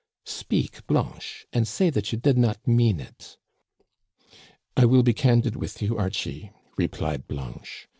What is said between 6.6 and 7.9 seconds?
replied Blanche.